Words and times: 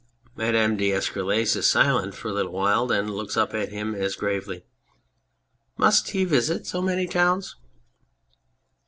MADAME 0.35 0.77
D'ESCUROLLES 0.77 1.55
(is 1.55 1.69
silent 1.69 2.15
for 2.15 2.29
a 2.29 2.33
little 2.33 2.51
while 2.51 2.91
and 2.91 3.07
then 3.09 3.11
looks 3.11 3.37
up 3.37 3.53
at 3.53 3.69
him 3.69 3.93
as 3.93 4.15
gravely}. 4.15 4.65
Must 5.77 6.09
he 6.09 6.25
visit 6.25 6.65
so 6.65 6.81
many 6.81 7.05
towns 7.05 7.55